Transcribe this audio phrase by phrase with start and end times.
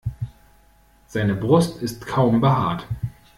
[1.05, 2.87] Seine Brust ist kaum behaart.